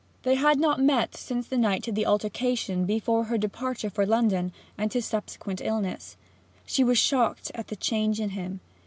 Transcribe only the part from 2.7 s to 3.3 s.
before